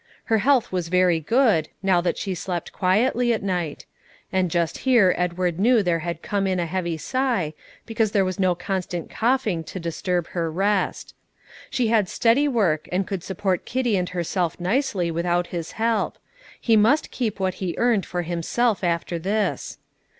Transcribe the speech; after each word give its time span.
Her 0.23 0.39
health 0.39 0.71
was 0.71 0.87
very 0.87 1.19
good, 1.19 1.69
now 1.83 2.01
that 2.01 2.17
she 2.17 2.33
slept 2.33 2.73
quietly 2.73 3.31
at 3.33 3.43
night; 3.43 3.85
and 4.31 4.49
just 4.49 4.79
here 4.79 5.13
Edward 5.15 5.59
knew 5.59 5.83
there 5.83 5.99
had 5.99 6.23
come 6.23 6.47
in 6.47 6.59
a 6.59 6.65
heavy 6.65 6.97
sigh, 6.97 7.53
because 7.85 8.11
there 8.11 8.25
was 8.25 8.39
no 8.39 8.55
constant 8.55 9.11
coughing 9.11 9.63
to 9.65 9.79
disturb 9.79 10.25
her 10.29 10.51
rest. 10.51 11.13
She 11.69 11.89
had 11.89 12.09
steady 12.09 12.47
work, 12.47 12.89
and 12.91 13.05
could 13.05 13.23
support 13.23 13.63
Kitty 13.65 13.95
and 13.95 14.09
herself 14.09 14.59
nicely 14.59 15.11
without 15.11 15.45
his 15.53 15.73
help; 15.73 16.17
he 16.59 16.75
must 16.75 17.11
keep 17.11 17.39
what 17.39 17.53
he 17.61 17.75
earned 17.77 18.07
for 18.07 18.23
himself 18.23 18.83
after 18.83 19.19
this. 19.19 19.77